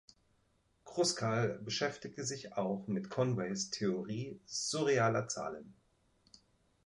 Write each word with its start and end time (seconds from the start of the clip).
Kruskal 0.83 1.59
beschäftigte 1.63 2.23
sich 2.25 2.57
auch 2.57 2.87
mit 2.87 3.11
Conways 3.11 3.69
Theorie 3.69 4.39
surrealer 4.47 5.27
Zahlen. 5.27 5.75